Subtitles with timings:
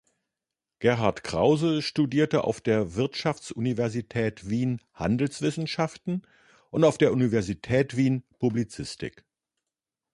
[0.79, 6.23] Gerhard Krause studierte auf der Wirtschaftsuniversität Wien Handelswissenschaften
[6.71, 9.23] und auf der Universität Wien Publizistik.